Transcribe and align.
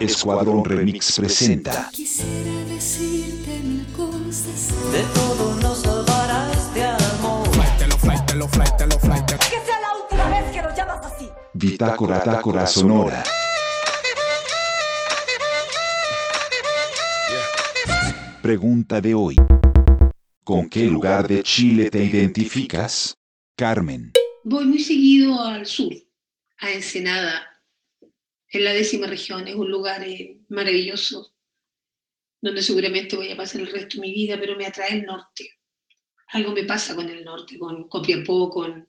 Escuadrón 0.00 0.64
Remix 0.64 1.16
presenta. 1.16 1.90
Quisiera 1.92 2.64
decirte 2.68 3.58
mil 3.64 3.84
cosas. 3.96 4.68
De 4.92 5.02
todo 5.12 5.56
nos 5.60 5.78
salvarás 5.78 6.72
de 6.72 6.84
amor. 6.84 7.48
Que 7.50 9.58
sea 9.66 9.80
la 9.80 9.96
última 10.00 10.28
vez 10.28 10.52
que 10.52 10.62
lo 10.62 10.76
llamas 10.76 11.04
así. 11.04 11.28
Bitácora 11.52 12.22
Tácora 12.22 12.66
Sonora. 12.66 13.24
Pregunta 18.40 19.00
de 19.00 19.14
hoy. 19.14 19.34
¿Con 20.44 20.68
qué 20.68 20.84
lugar 20.84 21.26
de 21.26 21.42
Chile 21.42 21.90
te 21.90 22.04
identificas? 22.04 23.16
Carmen. 23.56 24.12
Voy 24.44 24.64
muy 24.64 24.78
seguido 24.78 25.42
al 25.42 25.66
sur, 25.66 25.92
a 26.58 26.70
Ensenada, 26.70 27.42
en 28.50 28.64
la 28.64 28.72
décima 28.72 29.06
región. 29.06 29.46
Es 29.48 29.54
un 29.54 29.70
lugar 29.70 30.02
eh, 30.02 30.38
maravilloso, 30.48 31.34
donde 32.40 32.62
seguramente 32.62 33.16
voy 33.16 33.30
a 33.30 33.36
pasar 33.36 33.60
el 33.60 33.72
resto 33.72 33.96
de 33.96 34.02
mi 34.02 34.12
vida, 34.12 34.36
pero 34.38 34.56
me 34.56 34.66
atrae 34.66 34.94
el 34.94 35.04
norte. 35.04 35.50
Algo 36.28 36.52
me 36.52 36.64
pasa 36.64 36.94
con 36.94 37.08
el 37.08 37.24
norte, 37.24 37.58
con 37.58 37.88
Copiapó, 37.88 38.50
con, 38.50 38.88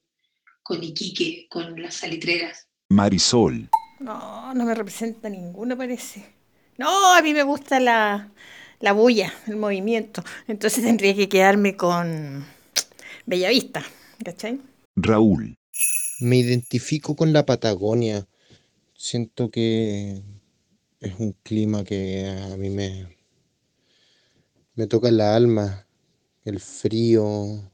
con 0.61 0.83
Iquique, 0.83 1.47
con 1.49 1.81
las 1.81 1.95
salitreras. 1.95 2.67
Marisol. 2.89 3.69
No, 3.99 4.53
no 4.53 4.65
me 4.65 4.75
representa 4.75 5.29
ninguno, 5.29 5.77
parece. 5.77 6.25
No, 6.77 7.13
a 7.13 7.21
mí 7.21 7.33
me 7.33 7.43
gusta 7.43 7.79
la, 7.79 8.31
la 8.79 8.93
bulla, 8.93 9.33
el 9.47 9.57
movimiento. 9.57 10.23
Entonces 10.47 10.83
tendría 10.83 11.15
que 11.15 11.29
quedarme 11.29 11.75
con 11.75 12.45
Bellavista, 13.25 13.83
¿cachai? 14.23 14.59
Raúl. 14.95 15.57
Me 16.19 16.37
identifico 16.37 17.15
con 17.15 17.31
la 17.31 17.45
Patagonia. 17.45 18.25
Siento 19.01 19.49
que 19.49 20.21
es 20.99 21.13
un 21.19 21.31
clima 21.41 21.85
que 21.85 22.27
a 22.27 22.57
mí 22.57 22.69
me, 22.69 23.07
me 24.75 24.87
toca 24.87 25.07
el 25.07 25.21
alma. 25.21 25.87
El 26.43 26.59
frío, 26.59 27.71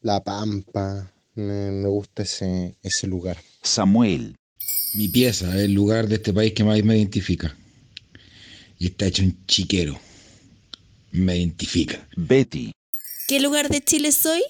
la 0.00 0.24
pampa. 0.24 1.12
Me, 1.34 1.70
me 1.70 1.86
gusta 1.86 2.22
ese, 2.22 2.78
ese 2.82 3.06
lugar. 3.08 3.36
Samuel. 3.62 4.34
Mi 4.94 5.08
pieza 5.08 5.50
es 5.50 5.64
el 5.64 5.74
lugar 5.74 6.08
de 6.08 6.14
este 6.14 6.32
país 6.32 6.54
que 6.54 6.64
más 6.64 6.82
me 6.82 6.96
identifica. 6.96 7.54
Y 8.78 8.86
está 8.86 9.08
hecho 9.08 9.24
un 9.24 9.44
chiquero. 9.44 10.00
Me 11.10 11.36
identifica. 11.36 12.08
Betty. 12.16 12.72
¿Qué 13.28 13.38
lugar 13.38 13.68
de 13.68 13.84
Chile 13.84 14.12
soy? 14.12 14.40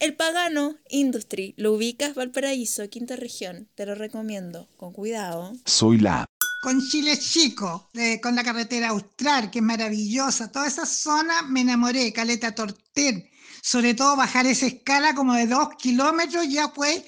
El 0.00 0.14
Pagano 0.16 0.76
Industry. 0.90 1.54
Lo 1.56 1.72
ubicas 1.72 2.14
Valparaíso, 2.14 2.88
quinta 2.88 3.16
región. 3.16 3.68
Te 3.74 3.86
lo 3.86 3.94
recomiendo. 3.94 4.68
Con 4.76 4.92
cuidado. 4.92 5.52
Soy 5.64 5.98
la. 5.98 6.26
con 6.62 6.80
Chile 6.80 7.18
Chico, 7.18 7.90
eh, 7.94 8.20
con 8.20 8.34
la 8.34 8.42
carretera 8.42 8.88
austral, 8.88 9.50
que 9.50 9.60
es 9.60 9.64
maravillosa. 9.64 10.50
Toda 10.50 10.66
esa 10.66 10.84
zona 10.84 11.42
me 11.42 11.60
enamoré, 11.60 12.12
Caleta 12.12 12.54
Tortel. 12.54 13.30
Sobre 13.62 13.94
todo 13.94 14.16
bajar 14.16 14.46
esa 14.46 14.66
escala 14.66 15.14
como 15.14 15.34
de 15.34 15.46
dos 15.46 15.68
kilómetros 15.78 16.48
ya 16.48 16.68
fue, 16.68 17.04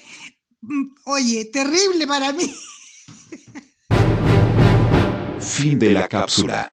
mm, 0.61 0.95
oye, 1.05 1.45
terrible 1.45 2.07
para 2.07 2.33
mí. 2.33 2.53
Fin 5.39 5.79
de 5.79 5.91
la 5.91 6.07
cápsula. 6.07 6.71